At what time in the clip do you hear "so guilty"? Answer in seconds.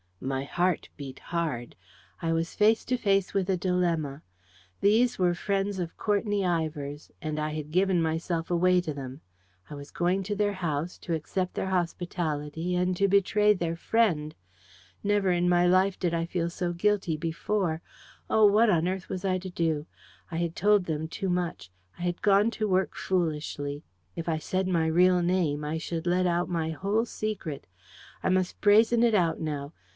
16.49-17.17